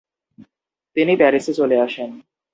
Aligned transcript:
তিনি 0.95 1.13
প্যারিসে 1.15 1.53
চলে 1.53 1.77
আসেন। 1.79 2.09